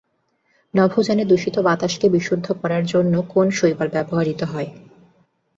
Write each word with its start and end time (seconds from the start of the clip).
নভোযানে 0.73 1.23
দূষিত 1.25 1.55
বাতাসকে 1.59 2.07
বিশুদ্ধ 2.09 2.47
করার 2.61 2.83
জন্য 2.85 3.13
কোন 3.29 3.47
শৈবাল 3.51 3.87
ব্যবহৃত 3.95 4.41
হয়? 4.43 4.69